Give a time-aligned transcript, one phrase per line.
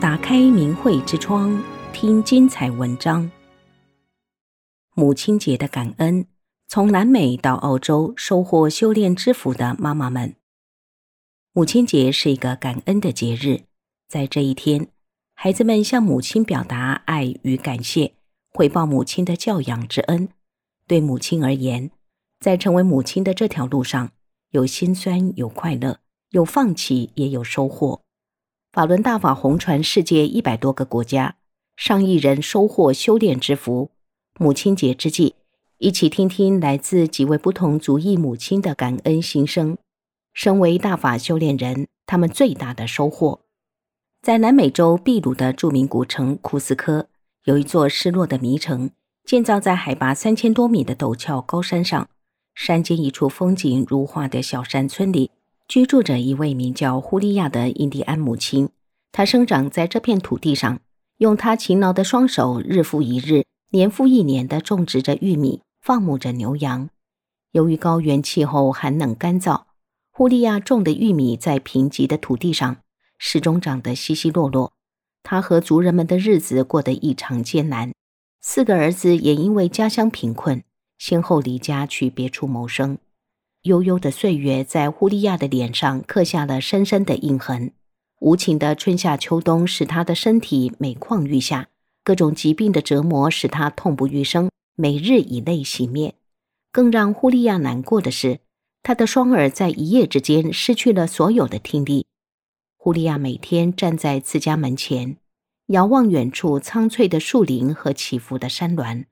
[0.00, 1.60] 打开明慧之窗，
[1.92, 3.28] 听精彩文章。
[4.94, 6.24] 母亲节的感恩，
[6.68, 10.36] 从南美到澳洲收获修炼之福的妈妈们。
[11.52, 13.62] 母亲节是一个感恩的节日，
[14.08, 14.86] 在这一天，
[15.34, 18.14] 孩子们向母亲表达爱与感谢，
[18.50, 20.28] 回报母亲的教养之恩。
[20.86, 21.90] 对母亲而言，
[22.38, 24.12] 在成为母亲的这条路上，
[24.52, 25.98] 有辛酸，有快乐，
[26.30, 28.02] 有放弃，也有收获。
[28.70, 31.36] 法轮大法红传世界一百多个国家，
[31.74, 33.90] 上亿人收获修炼之福。
[34.38, 35.36] 母亲节之际，
[35.78, 39.78] 一起听听来自几位不同族裔母亲的感恩心声。
[40.34, 43.40] 身为大法修炼人，他们最大的收获，
[44.20, 47.08] 在南美洲秘鲁的著名古城库斯科，
[47.44, 48.90] 有一座失落的迷城，
[49.24, 52.08] 建造在海拔三千多米的陡峭高山上。
[52.54, 55.30] 山间一处风景如画的小山村里，
[55.68, 58.70] 居住着一位名叫呼利亚的印第安母亲。
[59.12, 60.80] 她生长在这片土地上，
[61.18, 66.88] 用她勤劳的双手，日复一日、年复一年地种植着玉米，放牧着牛羊。
[67.52, 69.64] 由于高原气候寒冷干燥，
[70.10, 72.78] 呼利亚种的玉米在贫瘠的土地上
[73.18, 74.72] 始终长得稀稀落落。
[75.22, 77.92] 她和族人们的日子过得异常艰难，
[78.40, 80.62] 四个儿子也因为家乡贫困。
[80.96, 82.98] 先后离家去别处谋生，
[83.68, 87.72] 悠悠的岁月在呼利亚的脸上刻下了深深的印痕。
[88.20, 91.68] 无情的春夏秋冬使他的身体每况愈下，
[92.02, 96.14] 各种疾病的折磨使他痛不欲生，每日以泪洗面。
[96.72, 98.40] 更让呼利亚难过的是，
[98.82, 102.06] 他的双耳在一夜之间失去了所有的听力。
[102.76, 105.18] 呼利亚每天站在自家门前，
[105.66, 109.04] 遥望远处苍翠的树林和起伏的山峦。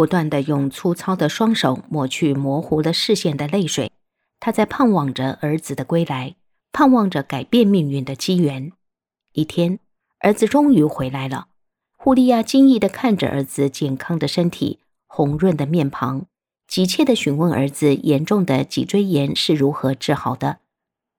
[0.00, 3.92] 不断的用粗糙的双手抹去模糊了视线的泪水，
[4.38, 6.36] 他在盼望着儿子的归来，
[6.72, 8.72] 盼望着改变命运的机缘。
[9.34, 9.78] 一天，
[10.20, 11.48] 儿子终于回来了。
[11.98, 16.24] 呼利亚惊异地看着儿子健康的身体、红润的面庞，
[16.66, 20.60] 急切地询问儿子严重的脊椎炎是如何治好的。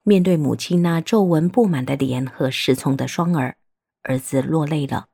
[0.02, 3.56] 面对母亲那皱纹布满的脸和失聪的双耳，
[4.02, 5.10] 儿子落泪了。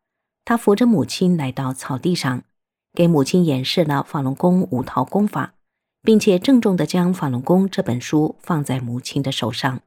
[0.45, 2.43] 他扶着母亲来到草地上。
[2.97, 5.53] 给母亲演示了法轮功五套功法，
[6.01, 9.81] 并且郑重地将《法轮功》这本书放在母亲的手上。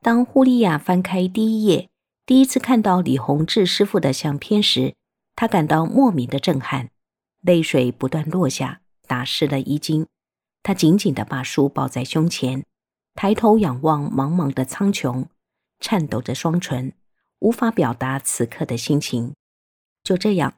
[0.00, 1.90] 当呼利亚翻开第一页，
[2.24, 4.94] 第一次看到李洪志师傅的相片时，
[5.36, 6.88] 他感到莫名的震撼，
[7.42, 10.06] 泪水不断落下，打湿了衣襟。
[10.62, 12.64] 他紧紧地把书抱在胸前，
[13.14, 15.26] 抬头仰望茫茫的苍穹，
[15.80, 16.94] 颤抖着双唇，
[17.40, 19.34] 无法表达此刻的心情。
[20.02, 20.54] 就这样。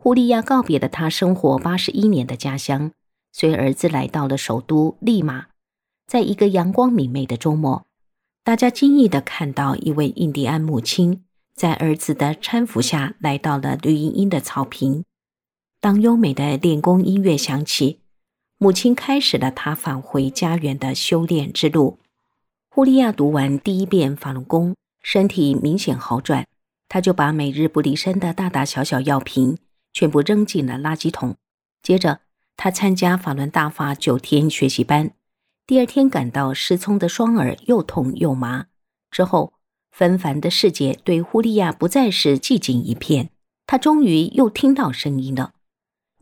[0.00, 2.92] 胡利亚告别了他生活八十一年的家乡，
[3.32, 5.46] 随儿子来到了首都利马。
[6.06, 7.84] 在一个阳光明媚的周末，
[8.44, 15.04] 大家惊异地看到一位印第安母亲在儿子的搀扶下来到了绿茵茵的草坪。
[15.80, 17.98] 当优美的练功音乐响起，
[18.56, 21.98] 母亲开始了她返回家园的修炼之路。
[22.70, 26.46] 胡利亚读完第一遍法轮功，身体明显好转，
[26.88, 29.58] 他就把每日不离身的大大小小药瓶。
[29.92, 31.36] 全部扔进了垃圾桶。
[31.82, 32.20] 接着，
[32.56, 35.12] 他参加法轮大法九天学习班。
[35.66, 38.66] 第二天，感到失聪的双耳又痛又麻。
[39.10, 39.52] 之后，
[39.90, 43.30] 纷繁的世界对胡利亚不再是寂静一片。
[43.66, 45.52] 他终于又听到声音了。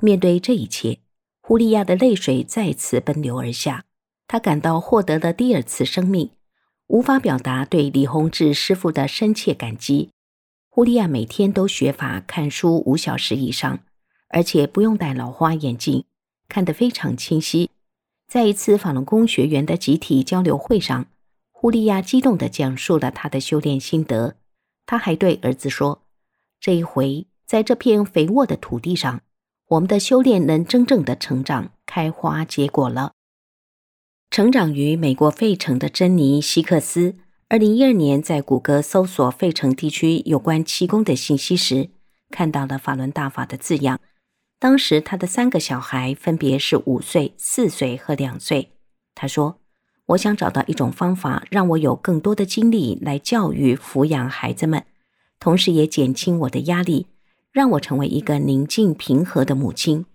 [0.00, 0.98] 面对这一切，
[1.41, 3.84] 胡利亚的泪水再次奔流而下。
[4.27, 6.33] 他感到获得了第二次生命，
[6.88, 10.10] 无法表达对李洪志师傅的深切感激。
[10.76, 13.78] 呼利亚每天都学法看书五小时以上，
[14.28, 16.04] 而且不用戴老花眼镜，
[16.50, 17.70] 看得非常清晰。
[18.28, 21.06] 在一次法轮功学员的集体交流会上，
[21.50, 24.36] 呼利亚激动地讲述了他的修炼心得。
[24.84, 26.03] 他还对儿子说
[26.60, 29.22] ：“这一回，在这片肥沃的土地上，
[29.69, 33.12] 我们的修炼能真正的成长、开花结果了。”
[34.31, 37.15] 成长于美国费城的珍妮·希克斯。
[37.49, 41.91] 二零一二年，在谷歌搜索费城地区有关气功的信息时，
[42.28, 44.01] 看到了“法轮大法”的字样。
[44.59, 48.72] 当时，他的三个小孩分别是五岁、四岁和两岁。
[49.15, 49.60] 他说
[50.07, 54.84] ：“我想找到一种方法，让我有更多的精力来教育、抚养孩子们，
[55.39, 57.07] 同时也减轻我的压力，
[57.53, 60.07] 让我成为一个宁静、平和的母亲。”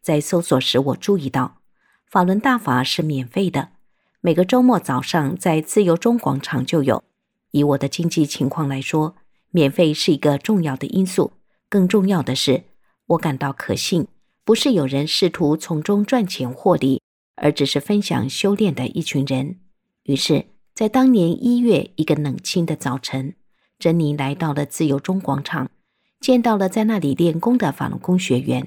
[0.00, 1.56] 在搜索时，我注意到
[2.08, 3.70] “法轮大法”是免费的。
[4.20, 7.04] 每个周末早上在自由中广场就有。
[7.52, 9.14] 以我的经济情况来说，
[9.52, 11.34] 免费是一个重要的因素。
[11.68, 12.64] 更重要的是，
[13.06, 14.08] 我感到可信，
[14.44, 17.00] 不是有人试图从中赚钱获利，
[17.36, 19.60] 而只是分享修炼的一群人。
[20.02, 23.36] 于是，在当年一月一个冷清的早晨，
[23.78, 25.70] 珍妮来到了自由中广场，
[26.18, 28.66] 见到了在那里练功的法轮功学员。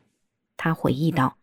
[0.56, 1.36] 她回忆道：“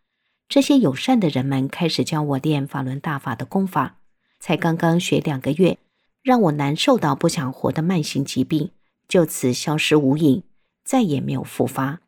[0.49, 3.97] 这些友善的人们开始教我练法轮大法的功法，
[4.39, 5.77] 才刚刚学两个月，
[6.23, 8.71] 让我难受到不想活的慢性疾病
[9.07, 10.43] 就此消失无影，
[10.83, 11.99] 再也没有复发。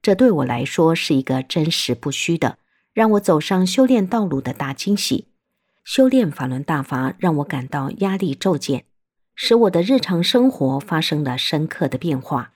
[0.00, 2.58] 这对我来说是一个真实不虚的，
[2.94, 5.26] 让我走上修炼道路的大惊喜。
[5.84, 8.84] 修炼法轮大法让我感到压力骤减，
[9.34, 12.52] 使我的日常生活发生了深刻的变化。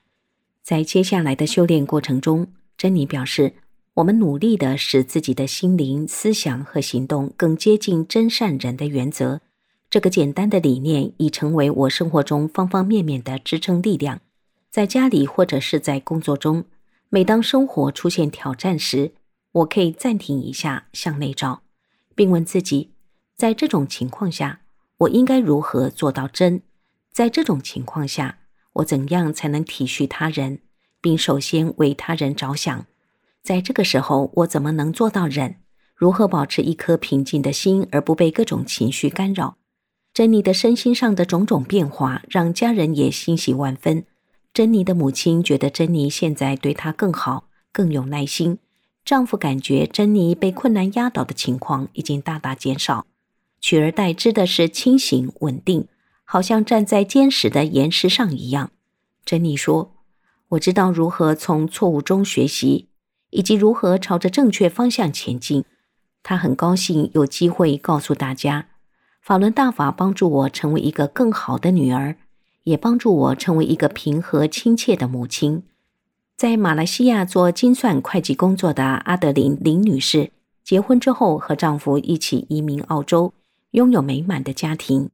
[0.63, 3.55] 在接下来的修炼过程中，珍妮表示。
[3.95, 9.41] 我们努力的使自己的心灵、思想和行动更接近真善人的原则。
[9.89, 14.21] 这个简单的理念已成为我生活中方方面面的支撑力量。
[14.69, 16.65] 在家里或者是在工作中，
[17.09, 19.13] 每当生活出现挑战时，
[19.53, 21.63] 我可以暂停一下，向内照，
[22.17, 22.91] 并问自己：
[23.37, 24.63] 在这种情况下，
[24.99, 26.63] 我应该如何做到真？
[27.13, 28.39] 在这种情况下，
[28.73, 30.59] 我怎样才能体恤他人，
[31.01, 32.87] 并首先为他人着想？
[33.45, 35.57] 在这个时候，我怎么能做到忍？
[35.95, 39.59] 如何保持一颗平静的心，而不被各种情绪干扰？
[40.15, 44.07] 珍妮的身心上的种种变化，让家人也欣喜万分。
[44.55, 48.61] 珍妮的母亲觉得珍妮现在对她更好，更有耐心。
[49.05, 53.07] 丈夫感觉珍妮被困难压倒的情况已经大大减少，
[53.61, 55.87] 取而代之的是清醒稳定，
[56.25, 58.71] 好像站在坚实的岩石上一样。
[59.23, 59.93] 珍妮说
[60.49, 62.89] ：“我知道如何从错误中学习。”
[63.35, 65.65] 以及如何朝着正确方向前进，
[66.23, 68.69] 他很高兴有机会告诉大家，
[69.21, 72.17] 法轮大法帮助我成为一个更好的女儿，
[72.63, 75.65] 也帮助我成为一个平和亲切的母亲。
[76.37, 80.31] 在马来西亚做精算会计工作的阿德林林女士，
[80.63, 83.35] 结婚之后和丈夫一起移民澳洲，
[83.73, 85.11] 拥有美满的家庭。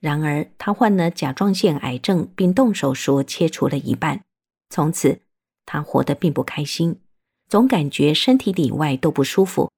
[0.00, 4.20] 然而，她患了甲状腺癌症，并动手术切除了一半，
[4.68, 5.20] 从此
[5.64, 6.98] 她活得并不开心。
[7.54, 9.70] 总感觉身体里外都不舒服，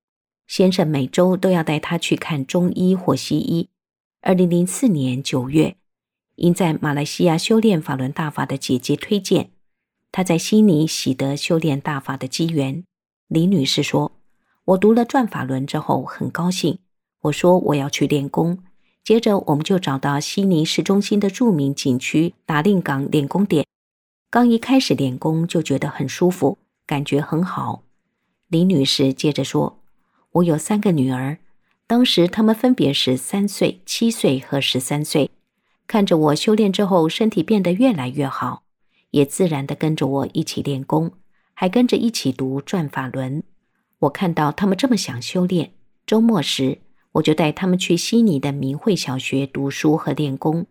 [0.47, 3.69] 先生每周都要带她去看中医或西医。
[4.23, 5.77] 二零零四年九月，
[6.37, 9.51] 因在马来西亚修炼法轮大法的姐姐推荐，
[10.11, 12.83] 她在悉尼喜得修炼大法的机缘。
[13.29, 14.13] 李女士说
[14.65, 16.79] ：“我读了转法轮之后很高兴，
[17.25, 18.65] 我说我要去练功。
[19.05, 23.67] 接着我们就找到悉尼市中心的著名景区达令港练功点。
[24.31, 26.57] 刚一开始练功就觉得很舒服。”
[26.87, 27.83] 感觉很好，
[28.47, 29.81] 李女士接着说
[30.31, 31.39] ：“我有三个女儿，
[31.89, 35.33] 当时她们分别是三岁、七岁和十三岁。
[35.89, 38.63] 看着我修炼之后，身体变得越来越好，
[39.11, 41.11] 也自然地跟着我一起练功，
[41.55, 43.43] 还跟着一起读转法轮。
[43.99, 45.73] 我看到她们这么想修炼，
[46.07, 46.79] 周末时
[47.13, 50.67] 我就带她们去悉尼的明慧小学读书和练功。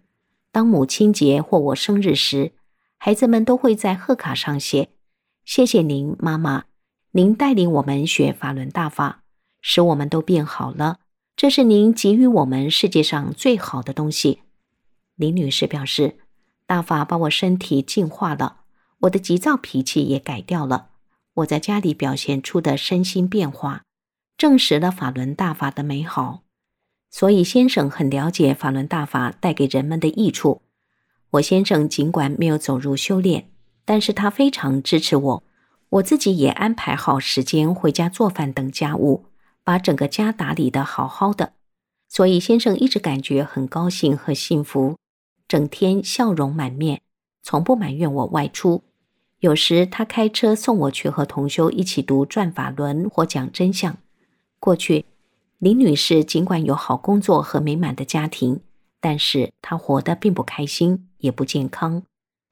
[0.53, 2.53] 当母亲节或我生日时，
[2.97, 4.88] 孩子们都会在贺卡上写。”
[5.45, 6.63] 谢谢您，妈妈，
[7.12, 9.21] 您带领我们学法轮大法，
[9.62, 10.97] 使我们都变好了。
[11.36, 14.42] 这是您给予我们世界上最好的东西。
[15.15, 16.18] 林女士表示，
[16.65, 18.62] 大法把我身体净化了，
[19.01, 20.89] 我的急躁脾气也改掉了。
[21.36, 23.83] 我在家里表现出的身心变化，
[24.36, 26.41] 证实了法轮大法的美好。
[27.12, 30.63] 所以先生很了解法轮大法带给人们的益处。
[31.30, 33.51] 我先生尽管没有走入修炼。
[33.85, 35.43] 但是他非常支持我，
[35.89, 39.25] 我自己也安排好时间回家做饭等家务，
[39.63, 41.53] 把整个家打理得好好的。
[42.10, 44.98] 所以先生一直感觉很高兴和幸福，
[45.48, 47.01] 整天笑容满面，
[47.43, 48.83] 从不埋怨我外出。
[49.39, 53.98] 有时他开车送我去和同修一起读转法轮或讲真相。
[54.60, 55.05] 过去
[55.60, 58.62] 林女士尽管有好工作和美满的家庭，
[59.00, 62.03] 但是她活得并不开心，也不健康。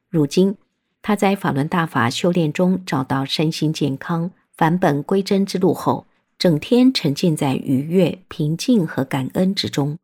[0.10, 0.56] 如今，
[1.04, 6.08] 他在法轮大法修炼中找到身心健康、返本归真之路后，
[6.40, 10.00] 整天沉浸在愉悦、平静和感恩之中。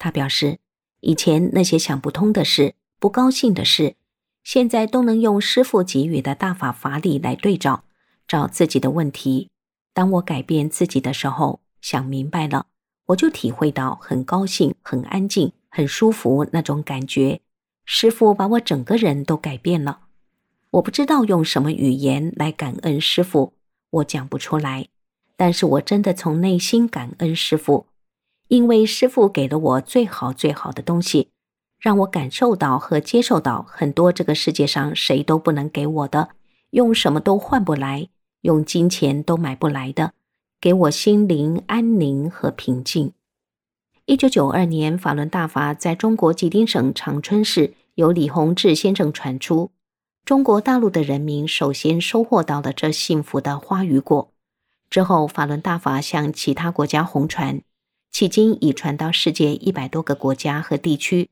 [0.00, 0.58] 他表示，
[0.98, 3.94] 以前那些想不通的事、不高兴的事，
[4.42, 7.84] 现在都能用师父给予的大法法理来对照，
[8.26, 9.48] 找自己的问题。
[9.94, 12.66] 当我改变自己的时候，想明白了，
[13.06, 17.40] 我就体会到很高兴、很安静、很舒服那种感觉。
[17.84, 20.00] 师父把我整个人都改变了。
[20.72, 23.52] 我不知道用什么语言来感恩师傅，
[23.90, 24.88] 我讲不出来。
[25.36, 27.88] 但是我真的从内心感恩师傅，
[28.48, 31.28] 因为师傅给了我最好最好的东西，
[31.78, 36.30] 让我感受到和接受到很多这个世界上谁都不能给我的，
[36.70, 38.08] 用什么都换不来，
[38.40, 40.14] 用金钱都买不来的，
[40.58, 43.12] 给我心灵安宁和平静。
[44.06, 49.70] 一九九二年，法轮大法在中国吉林省长春市由李洪志先生传出，
[50.24, 54.32] 中国大陆的人民首先收获到了这幸福的花与果。
[54.88, 57.60] 之后，法轮大法向其他国家红传，
[58.12, 61.28] 迄今已传到世界一百多个国家和地区，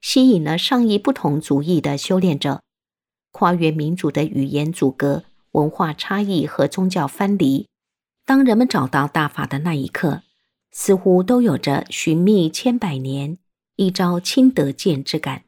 [0.00, 2.62] 吸引了上亿不同族裔的修炼者，
[3.30, 5.22] 跨越民族的语言阻隔、
[5.52, 7.68] 文化差异和宗教藩篱。
[8.24, 10.22] 当人们找到大法的那一刻，
[10.72, 13.38] 似乎都有着寻觅千百年，
[13.76, 15.44] 一朝亲得见之感。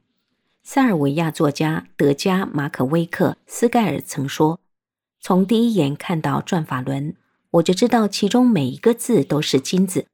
[0.66, 4.60] 塞尔维亚作家德加马可威克斯盖尔曾说
[5.20, 7.14] ：“从第一眼看到转法轮，
[7.50, 10.06] 我就知道其中每一个字都是金子。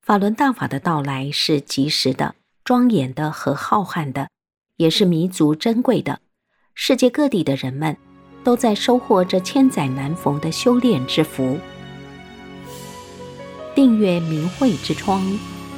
[0.00, 2.34] 法轮大法的到来是及时的、
[2.64, 4.30] 庄严的和浩瀚的，
[4.78, 6.20] 也是弥足珍贵的。
[6.72, 7.94] 世界各地的人们
[8.42, 11.58] 都在收获这千载难逢的修炼之福。
[13.74, 15.22] 订阅明慧之窗，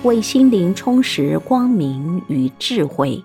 [0.04, 3.20] 为心灵充实光明与智慧。”